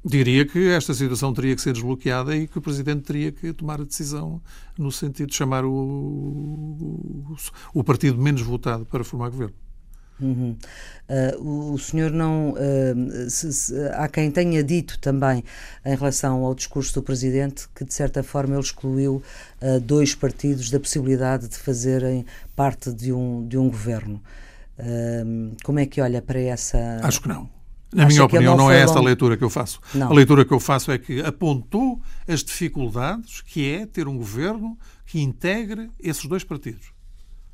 [0.07, 3.81] Diria que esta situação teria que ser desbloqueada e que o Presidente teria que tomar
[3.81, 4.39] a decisão
[4.77, 7.35] no sentido de chamar o, o,
[7.73, 9.55] o partido menos votado para formar governo.
[10.19, 10.55] Uhum.
[11.09, 12.53] Uh, o senhor não.
[12.53, 15.43] Uh, se, se, há quem tenha dito também,
[15.83, 19.21] em relação ao discurso do Presidente, que de certa forma ele excluiu
[19.61, 24.21] uh, dois partidos da possibilidade de fazerem parte de um, de um governo.
[25.63, 26.99] como é que olha para essa.
[27.01, 27.54] Acho que não.
[27.95, 29.79] Na minha opinião, não, não é esta a leitura que eu faço.
[29.93, 30.09] Não.
[30.09, 34.77] A leitura que eu faço é que apontou as dificuldades que é ter um governo
[35.05, 36.93] que integre esses dois partidos.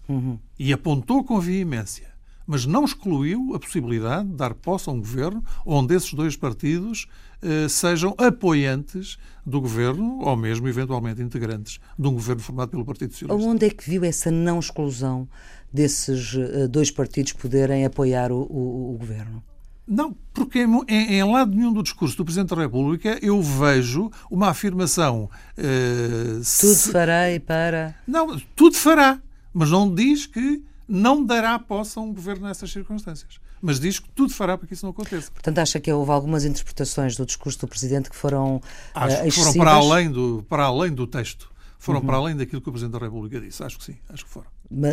[0.09, 0.39] Uhum.
[0.57, 2.07] E apontou com veemência,
[2.47, 7.07] mas não excluiu a possibilidade de dar posse a um governo onde esses dois partidos
[7.43, 13.13] eh, sejam apoiantes do governo ou mesmo, eventualmente, integrantes de um governo formado pelo Partido
[13.13, 13.49] Socialista.
[13.49, 15.27] Onde é que viu essa não exclusão
[15.73, 19.43] desses uh, dois partidos poderem apoiar o, o, o governo?
[19.87, 24.49] Não, porque em, em, lado nenhum do discurso do Presidente da República eu vejo uma
[24.49, 25.29] afirmação.
[25.57, 26.91] Uh, tudo se...
[26.91, 27.95] farei para.
[28.07, 29.19] Não, tudo fará,
[29.53, 33.39] mas não diz que não dará posse a um governo nessas circunstâncias.
[33.61, 35.31] Mas diz que tudo fará para que isso não aconteça.
[35.31, 38.61] Portanto, acha que houve algumas interpretações do discurso do Presidente que foram.
[38.93, 41.51] Acho uh, que foram para além do, para além do texto.
[41.77, 42.05] Foram uhum.
[42.05, 43.63] para além daquilo que o Presidente da República disse.
[43.63, 44.47] Acho que sim, acho que foram.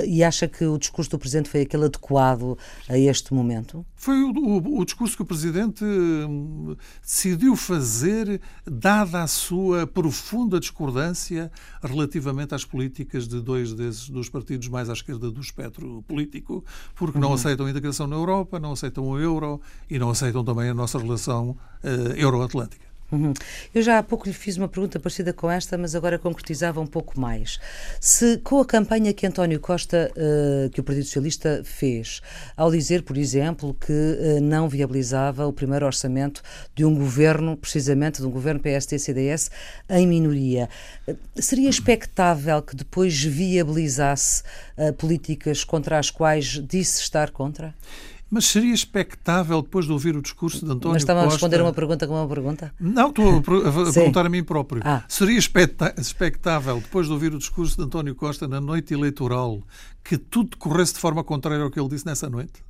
[0.07, 3.87] E acha que o discurso do Presidente foi aquele adequado a este momento?
[3.95, 10.59] Foi o, o, o, discurso que o Presidente hum, decidiu fazer, dada a sua profunda
[10.59, 11.51] discordância
[11.83, 16.65] relativamente às políticas de dois desses, dos partidos mais à esquerda do espectro político,
[16.97, 17.35] porque não uhum.
[17.35, 20.99] aceitam a integração na Europa, não aceitam o euro e não aceitam também a nossa
[20.99, 22.88] relação uh, euroatlântica.
[23.11, 23.33] Uhum.
[23.75, 26.87] Eu já há pouco lhe fiz uma pergunta parecida com esta, mas agora concretizava um
[26.87, 27.59] pouco mais.
[27.99, 32.21] Se com a campanha que António Costa, uh, que o Partido Socialista fez,
[32.55, 36.43] ao dizer, por exemplo, que uh, não viabilizava o primeiro orçamento
[36.75, 39.51] de um governo, precisamente de um governo PSD-CDS,
[39.89, 40.69] em minoria,
[41.09, 44.43] uh, seria expectável que depois viabilizasse
[44.97, 47.75] políticas contra as quais disse estar contra?
[48.31, 50.93] Mas seria expectável, depois de ouvir o discurso de António Costa...
[50.93, 52.75] Mas estava a responder uma pergunta com uma pergunta?
[52.79, 53.43] Não, estou a,
[53.93, 54.83] perguntar a mim próprio.
[54.85, 55.03] Ah.
[55.09, 59.63] Seria expectável, depois de ouvir o discurso de António Costa na noite eleitoral,
[60.05, 62.63] que tudo decorresse de forma contrária ao que ele disse nessa noite?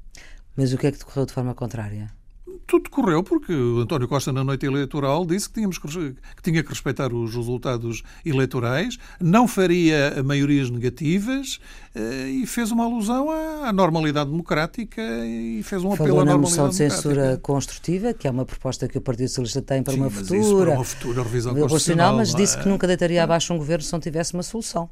[0.57, 2.18] Mas o que é que decorreu de forma contrária?
[2.67, 6.63] Tudo correu porque o António Costa, na noite eleitoral, disse que, tínhamos que, que tinha
[6.63, 11.61] que respeitar os resultados eleitorais, não faria maiorias negativas
[11.95, 16.57] eh, e fez uma alusão à, normalidade democrática e fez um apelo Falou à normalidade
[16.57, 16.63] democrática.
[16.63, 20.01] moção de censura construtiva, que é uma proposta que o Partido Socialista tem para Sim,
[20.01, 22.17] uma futura, para uma futura revisão constitucional.
[22.17, 24.89] Mas disse que nunca deitaria abaixo um governo se não tivesse uma solução.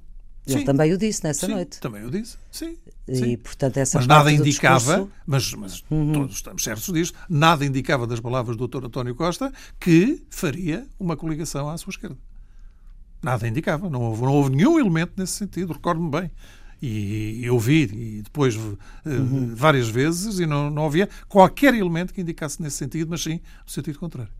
[0.47, 1.81] Ele também o disse nessa sim, noite.
[1.81, 2.77] Também o disse, sim.
[3.09, 3.37] E, sim.
[3.37, 5.13] portanto, essa mas nada indicava, discurso...
[5.27, 6.13] mas, mas uhum.
[6.13, 8.87] todos estamos certos disso, nada indicava das palavras do Dr.
[8.87, 12.17] António Costa que faria uma coligação à sua esquerda.
[13.23, 16.31] Nada indicava, não houve, não houve nenhum elemento nesse sentido, recordo-me bem.
[16.81, 19.55] E eu vi e depois eh, uhum.
[19.55, 23.71] várias vezes e não, não havia qualquer elemento que indicasse nesse sentido, mas sim no
[23.71, 24.31] sentido contrário.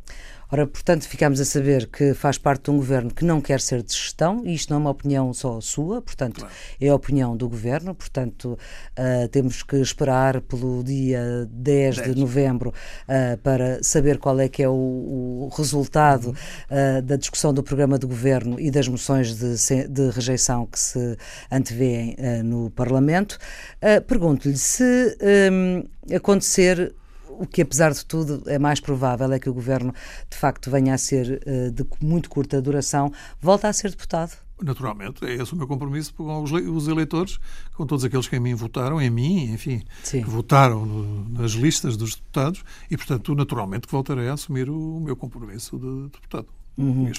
[0.51, 3.83] Ora, portanto, ficamos a saber que faz parte de um governo que não quer ser
[3.83, 6.55] de gestão, e isto não é uma opinião só sua, portanto, claro.
[6.81, 8.57] é a opinião do governo, portanto,
[8.97, 12.15] uh, temos que esperar pelo dia 10, 10.
[12.15, 17.53] de novembro uh, para saber qual é que é o, o resultado uh, da discussão
[17.53, 21.17] do programa de governo e das moções de, de rejeição que se
[21.51, 23.39] antevêem no Parlamento.
[24.07, 25.17] Pergunto-lhe se
[25.51, 26.95] um, acontecer
[27.39, 29.93] o que, apesar de tudo, é mais provável é que o governo,
[30.31, 34.37] de facto, venha a ser uh, de muito curta duração, volta a ser deputado.
[34.63, 37.39] Naturalmente, é esse o meu compromisso com os eleitores,
[37.75, 40.23] com todos aqueles que em mim votaram, em mim, enfim, Sim.
[40.23, 44.99] que votaram no, nas listas dos deputados e, portanto, naturalmente que voltarei a assumir o
[44.99, 46.56] meu compromisso de deputado.
[46.79, 47.11] Uhum.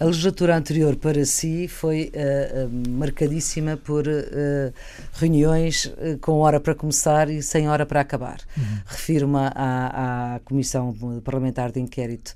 [0.00, 4.72] A legislatura anterior para si foi uh, uh, marcadíssima por uh,
[5.12, 8.40] reuniões com hora para começar e sem hora para acabar.
[8.56, 8.78] Uhum.
[8.86, 12.34] Refiro-me à, à, Comissão Parlamentar de Inquérito,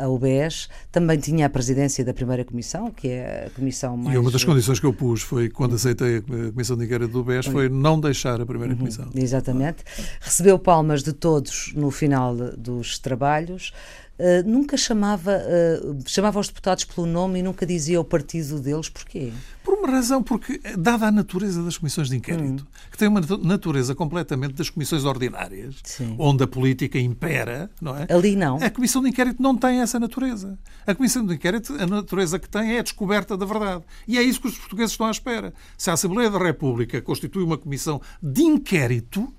[0.00, 4.16] a UBS, também tinha a presidência da primeira comissão, que é a comissão mais...
[4.16, 7.20] E uma das condições que eu pus foi, quando aceitei a Comissão de Inquérito do
[7.20, 8.78] UBS, foi não deixar a primeira uhum.
[8.78, 9.10] comissão.
[9.14, 9.84] Exatamente.
[10.20, 13.74] Recebeu palmas de todos no final dos trabalhos.
[14.18, 18.88] Uh, nunca chamava, uh, chamava os deputados pelo nome e nunca dizia o partido deles.
[18.88, 19.32] Porquê?
[19.62, 22.88] Por uma razão, porque, dada a natureza das comissões de inquérito, hum.
[22.90, 26.16] que tem uma natureza completamente das comissões ordinárias, Sim.
[26.18, 28.08] onde a política impera, não é?
[28.10, 28.56] Ali não.
[28.56, 30.58] A comissão de inquérito não tem essa natureza.
[30.84, 33.84] A comissão de inquérito, a natureza que tem é a descoberta da verdade.
[34.08, 35.54] E é isso que os portugueses estão à espera.
[35.76, 39.32] Se a Assembleia da República constitui uma comissão de inquérito,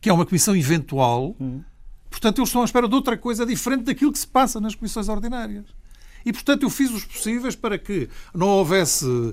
[0.00, 1.60] que é uma comissão eventual, hum
[2.12, 5.08] Portanto, eles estão à espera de outra coisa diferente daquilo que se passa nas comissões
[5.08, 5.64] ordinárias.
[6.24, 9.32] E, portanto, eu fiz os possíveis para que não houvesse uh,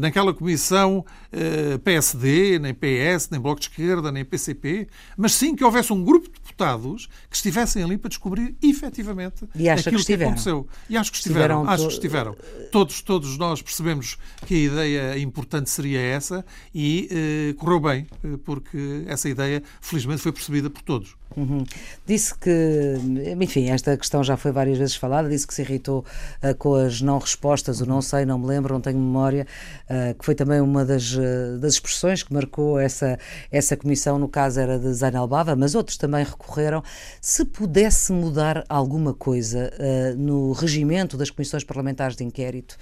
[0.00, 5.62] naquela comissão uh, PSD, nem PS, nem Bloco de Esquerda, nem PCP, mas sim que
[5.62, 10.66] houvesse um grupo de deputados que estivessem ali para descobrir efetivamente aquilo que, que, aconteceu.
[10.88, 11.62] E acho que estiveram.
[11.62, 12.36] estiveram acho que estiveram.
[12.72, 16.44] Todos, todos nós percebemos que a ideia importante seria essa
[16.74, 18.06] e uh, correu bem,
[18.44, 21.16] porque essa ideia, felizmente, foi percebida por todos.
[21.36, 21.64] Uhum.
[22.06, 22.96] Disse que,
[23.40, 26.04] enfim, esta questão já foi várias vezes falada, disse que se irritou
[26.42, 29.46] uh, com as não respostas, o não sei, não me lembro, não tenho memória,
[29.84, 33.18] uh, que foi também uma das, uh, das expressões que marcou essa,
[33.52, 36.82] essa comissão, no caso era de Zainal Bava, mas outros também recorreram.
[37.20, 39.70] Se pudesse mudar alguma coisa
[40.16, 42.76] no regimento das comissões parlamentares de inquérito,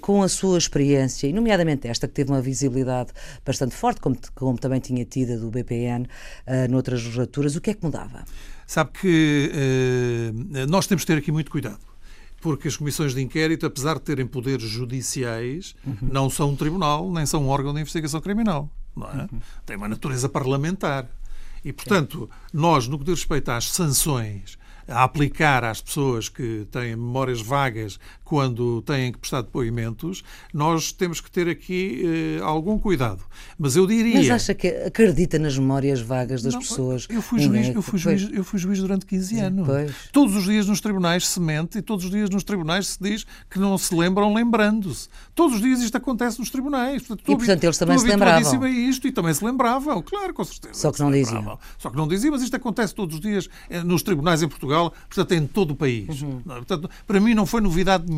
[0.00, 3.10] com a sua experiência, e nomeadamente esta que teve uma visibilidade
[3.44, 6.06] bastante forte, como, como também tinha tido do BPN
[6.68, 8.24] noutras legislaturas, o que é que mudava?
[8.66, 11.78] Sabe que uh, nós temos de ter aqui muito cuidado.
[12.40, 15.96] Porque as comissões de inquérito, apesar de terem poderes judiciais, uhum.
[16.02, 18.70] não são um tribunal, nem são um órgão de investigação criminal.
[18.94, 19.28] Não é?
[19.32, 19.40] Uhum.
[19.64, 21.08] Tem uma natureza parlamentar.
[21.64, 24.58] E, portanto, nós, no que diz respeito às sanções
[24.88, 31.20] a aplicar às pessoas que têm memórias vagas quando têm que prestar depoimentos, nós temos
[31.20, 32.02] que ter aqui
[32.38, 33.22] eh, algum cuidado.
[33.56, 34.16] Mas eu diria.
[34.16, 37.06] Mas acha que acredita nas memórias vagas das não, pessoas?
[37.08, 39.66] Eu fui, juiz, eu, fui juiz, eu fui juiz durante 15 anos.
[39.66, 39.92] Pois.
[40.10, 43.24] Todos os dias nos tribunais se mente e todos os dias nos tribunais se diz
[43.48, 45.08] que não se lembram lembrando-se.
[45.32, 47.02] Todos os dias isto acontece nos tribunais.
[47.02, 48.62] Portanto, e, portanto, eles também se lembravam.
[48.64, 50.74] a isto e também se lembravam, claro, com certeza.
[50.74, 51.56] Só que não diziam.
[51.78, 54.92] Só que não diziam, mas isto acontece todos os dias eh, nos tribunais em Portugal,
[55.08, 56.22] portanto, em todo o país.
[56.22, 56.40] Uhum.
[56.40, 58.15] Portanto, para mim não foi novidade nenhuma.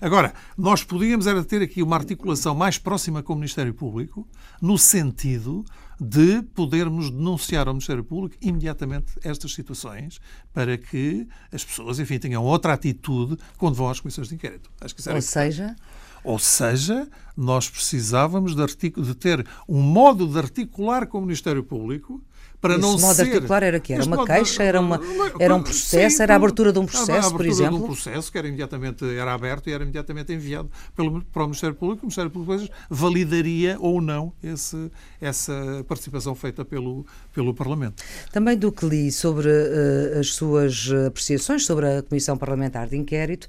[0.00, 4.26] Agora, nós podíamos era ter aqui uma articulação mais próxima com o Ministério Público,
[4.60, 5.64] no sentido
[6.00, 10.18] de podermos denunciar ao Ministério Público imediatamente estas situações
[10.52, 14.70] para que as pessoas, enfim, tenham outra atitude quando vão às comissões de inquérito.
[14.80, 15.76] Acho que isso Ou seja...
[16.22, 22.22] Ou seja, nós precisávamos de, de, ter um modo de articular com o Ministério Público
[22.60, 23.22] para Esse não modo ser...
[23.22, 25.00] articular era que era uma queixa, era, uma,
[25.38, 27.78] era um processo, sim, era a abertura de um processo, por exemplo?
[27.78, 31.46] de um processo que era imediatamente era aberto e era imediatamente enviado pelo, para o
[31.46, 32.02] Ministério Público.
[32.02, 38.02] O Ministério Público validaria ou não esse, essa participação feita pelo, pelo Parlamento.
[38.30, 43.48] Também do que li sobre uh, as suas apreciações sobre a Comissão Parlamentar de Inquérito,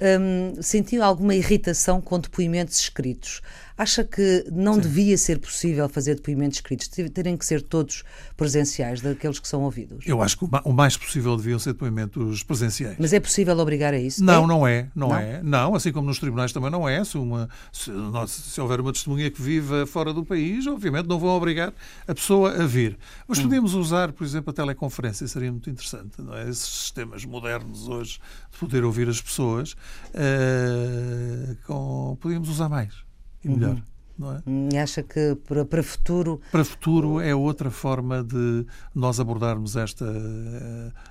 [0.00, 3.40] um, sentiu alguma irritação com depoimentos escritos.
[3.76, 4.80] Acha que não Sim.
[4.80, 6.86] devia ser possível fazer depoimentos escritos?
[6.88, 8.04] Terem que ser todos
[8.36, 10.06] presenciais, daqueles que são ouvidos?
[10.06, 12.96] Eu acho que o mais possível deviam ser depoimentos presenciais.
[13.00, 14.22] Mas é possível obrigar a isso?
[14.22, 14.46] Não, é?
[14.46, 14.88] não é.
[14.94, 15.42] Não, não, é.
[15.42, 17.04] Não, assim como nos tribunais também não é.
[17.04, 17.90] Se, uma, se,
[18.28, 21.72] se, houver uma testemunha que viva fora do país, obviamente não vão obrigar
[22.06, 22.96] a pessoa a vir.
[23.26, 23.42] Mas hum.
[23.42, 26.22] podemos usar, por exemplo, a teleconferência, seria muito interessante.
[26.22, 26.48] Não é?
[26.48, 28.20] Esses sistemas modernos hoje
[28.52, 33.03] de poder ouvir as pessoas, uh, com, podíamos usar mais
[33.44, 33.74] e melhor.
[33.74, 33.82] Uhum.
[34.16, 34.42] Não é?
[34.46, 36.40] Hum, e acha que para, para futuro.
[36.52, 40.06] Para futuro é outra forma de nós abordarmos esta,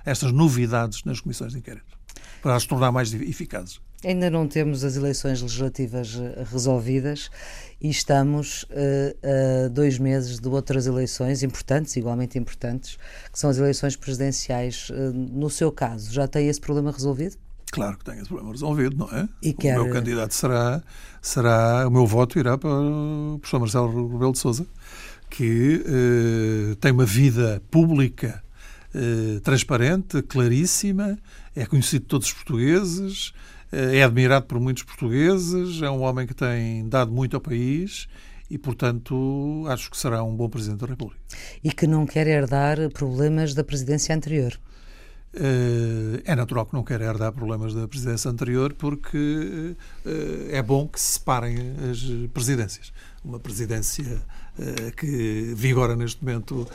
[0.04, 1.98] estas novidades nas comissões de inquérito,
[2.42, 3.80] para as tornar mais eficazes.
[4.04, 7.30] Ainda não temos as eleições legislativas eh, resolvidas
[7.80, 12.98] e estamos uh, a dois meses de outras eleições importantes, igualmente importantes,
[13.32, 14.90] que são as eleições presidenciais.
[14.90, 17.38] Uh, no seu caso, já tem esse problema resolvido?
[17.72, 19.28] Claro que tenho esse problema resolvido, não é?
[19.42, 19.78] E quer...
[19.78, 20.82] O meu candidato será,
[21.20, 24.66] será, o meu voto irá para o professor Marcelo Rebelo de Sousa,
[25.28, 28.42] que eh, tem uma vida pública
[28.94, 31.18] eh, transparente, claríssima,
[31.56, 33.32] é conhecido de todos os portugueses,
[33.72, 38.06] eh, é admirado por muitos portugueses, é um homem que tem dado muito ao país
[38.48, 41.20] e, portanto, acho que será um bom Presidente da República.
[41.64, 44.56] E que não quer herdar problemas da presidência anterior.
[45.36, 49.74] Eh, é natural que não queira herdar problemas da presidência anterior, porque
[50.06, 51.56] eh, é bom que se separem
[51.90, 52.92] as presidências.
[53.24, 54.22] Uma presidência
[54.58, 56.68] eh, que vigora neste momento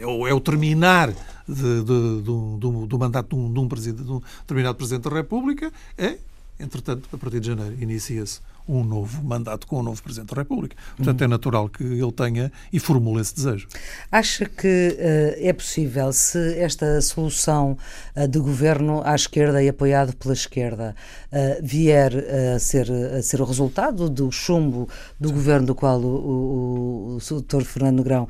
[0.00, 1.10] é o terminar
[1.48, 5.72] de, de, do, do, mandato de um, de, um de um determinado Presidente da República,
[5.96, 6.18] é,
[6.60, 10.76] entretanto, a partir de janeiro, inicia-se um novo mandato com um novo Presidente da República.
[10.96, 11.24] Portanto, uhum.
[11.24, 13.66] é natural que ele tenha e formule esse desejo.
[14.12, 17.76] Acha que uh, é possível, se esta solução
[18.14, 20.94] uh, de governo à esquerda e apoiado pela esquerda
[21.32, 22.12] uh, vier
[22.54, 25.34] a ser, a ser o resultado do chumbo do Sim.
[25.34, 27.62] governo do qual o, o, o, Dr.
[27.62, 28.28] Fernando Grão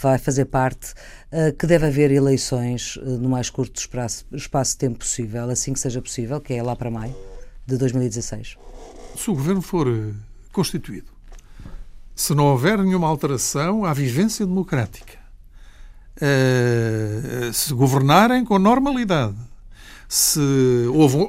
[0.00, 0.92] vai fazer parte,
[1.58, 6.02] que deve haver eleições no mais curto espaço, espaço de tempo possível, assim que seja
[6.02, 7.14] possível, que é lá para maio
[7.66, 8.56] de 2016?
[9.16, 10.12] Se o governo for eh,
[10.52, 11.10] constituído,
[12.14, 15.18] se não houver nenhuma alteração à vivência democrática,
[16.20, 19.36] eh, se governarem com normalidade,
[20.08, 20.40] se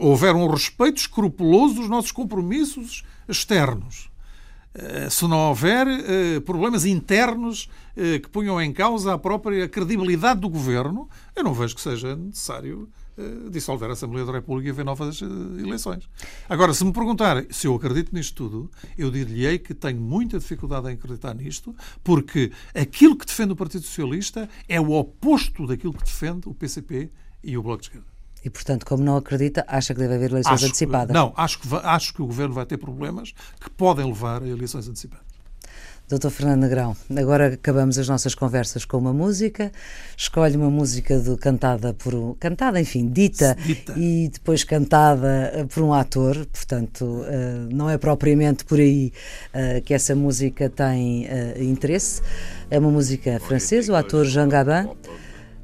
[0.01, 4.11] houver um respeito escrupuloso dos nossos compromissos externos,
[4.75, 5.85] Eh, se não houver
[6.45, 11.81] problemas internos que ponham em causa a própria credibilidade do governo, eu não vejo que
[11.81, 12.89] seja necessário
[13.51, 16.09] dissolver a Assembleia da República e haver novas eleições.
[16.49, 20.89] Agora, se me perguntar se eu acredito nisto tudo, eu dir-lhe-ei que tenho muita dificuldade
[20.89, 26.03] em acreditar nisto, porque aquilo que defende o Partido Socialista é o oposto daquilo que
[26.03, 27.09] defende o PCP
[27.43, 28.13] e o Bloco de Esquerda.
[28.43, 31.13] E, portanto, como não acredita, acha que deve haver eleições acho, antecipadas?
[31.13, 34.87] Não, acho que, acho que o Governo vai ter problemas que podem levar a eleições
[34.87, 35.32] antecipadas.
[36.09, 39.71] Doutor Fernando Negrão, agora acabamos as nossas conversas com uma música.
[40.17, 45.81] Escolhe uma música do, cantada por cantada, enfim, dita, dita, e depois cantada eh, por
[45.81, 46.45] um ator.
[46.47, 49.13] Portanto, uh, não é propriamente por aí
[49.53, 52.21] uh, que essa música tem uh, interesse.
[52.69, 54.89] É uma música francesa, o ator Jean Gabin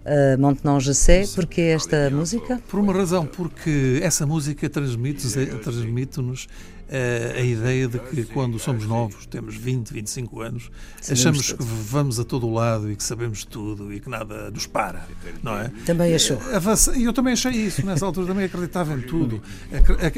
[0.10, 1.26] uh, Montenon Jessé.
[1.36, 2.62] Porquê esta música?
[2.68, 6.20] Por uma razão, porque essa música transmite-nos transmite
[7.38, 10.72] a ideia de que quando somos novos, temos 20, 25 anos,
[11.10, 14.66] achamos que vamos a todo o lado e que sabemos tudo e que nada nos
[14.66, 15.08] para,
[15.44, 15.72] não é?
[15.86, 16.40] Também achou.
[16.96, 19.42] E eu também achei isso, nessa altura também acreditava em tudo,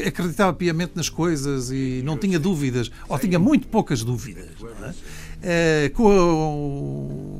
[0.07, 4.49] acreditava piamente nas coisas e não tinha dúvidas, ou tinha muito poucas dúvidas,
[4.83, 4.93] é?
[5.41, 7.31] Uh, com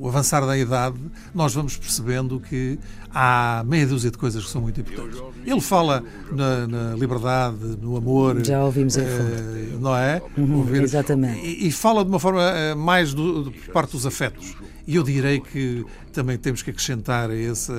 [0.00, 0.98] o avançar da idade,
[1.34, 2.78] nós vamos percebendo que
[3.12, 5.20] há meia dúzia de coisas que são muito importantes.
[5.44, 8.44] Ele fala na, na liberdade, no amor.
[8.44, 10.20] Já ouvimos em uh, Não é?
[10.36, 11.40] Uhum, exatamente.
[11.40, 14.54] E, e, fala de uma forma uh, mais do, do, por parte dos afetos.
[14.86, 15.84] E eu direi que
[16.18, 17.70] também temos que acrescentar esse,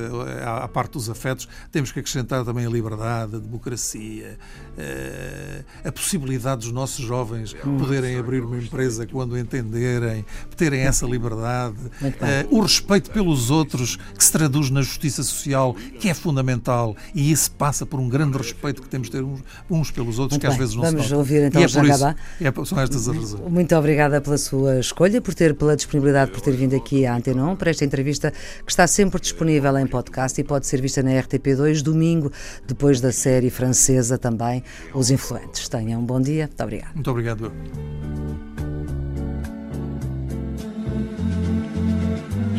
[0.45, 4.38] à parte dos afetos, temos que acrescentar também a liberdade, a democracia,
[4.78, 10.23] eh, a possibilidade dos nossos jovens poderem abrir uma empresa quando entenderem,
[10.56, 16.08] terem essa liberdade, eh, o respeito pelos outros que se traduz na justiça social, que
[16.08, 19.91] é fundamental, e isso passa por um grande respeito que temos de ter uns, uns
[19.91, 20.54] pelos outros, Muito que bem.
[20.54, 21.17] às vezes não Vamos se nota.
[21.17, 23.52] ouvir então e é por isso, é, são estas as razões.
[23.52, 27.45] Muito obrigada pela sua escolha, por ter, pela disponibilidade, por ter vindo aqui à Antena
[27.45, 31.11] 1 para esta entrevista que está sempre disponível em podcast e pode ser vista na
[31.11, 32.31] RTP2 domingo,
[32.67, 34.63] depois da série francesa também,
[34.93, 35.67] Os Influentes.
[35.69, 36.45] Tenham um bom dia.
[36.47, 36.93] Muito obrigado.
[36.93, 37.51] Muito obrigado.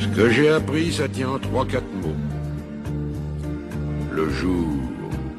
[0.01, 2.17] Ce que j'ai appris, ça tient en trois, quatre mots.
[4.13, 4.67] Le jour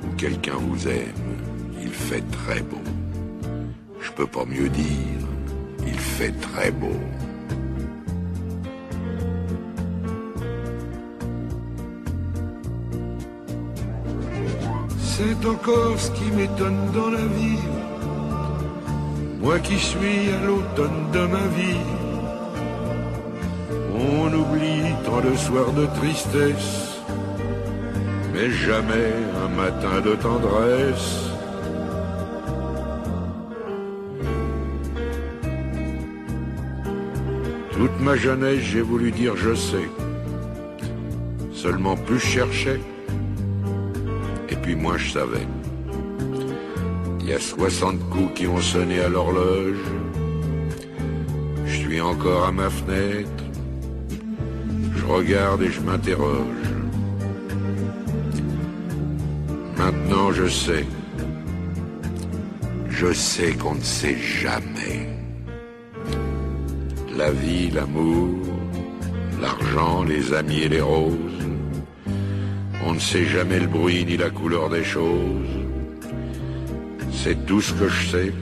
[0.04, 1.38] où quelqu'un vous aime,
[1.82, 2.82] il fait très beau.
[4.00, 5.20] Je peux pas mieux dire,
[5.86, 7.00] il fait très beau.
[15.22, 17.64] C'est encore ce qui m'étonne dans la vie.
[19.40, 21.86] Moi qui suis à l'automne de ma vie.
[23.94, 26.98] On oublie tant de soirs de tristesse,
[28.34, 29.12] mais jamais
[29.46, 31.12] un matin de tendresse.
[37.74, 39.90] Toute ma jeunesse, j'ai voulu dire je sais.
[41.54, 42.80] Seulement plus je cherchais,
[44.72, 45.48] puis moi je savais.
[47.20, 49.84] Il y a 60 coups qui ont sonné à l'horloge.
[51.66, 53.44] Je suis encore à ma fenêtre.
[54.96, 56.68] Je regarde et je m'interroge.
[59.78, 60.86] Maintenant je sais.
[62.90, 65.10] Je sais qu'on ne sait jamais.
[67.18, 68.38] La vie, l'amour,
[69.42, 71.41] l'argent, les amis et les roses
[72.92, 75.48] on ne sait jamais le bruit ni la couleur des choses.
[77.14, 78.34] C'est tout ce que je sais.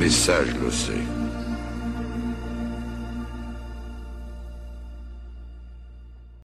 [0.00, 1.21] Mais ça, je le sais.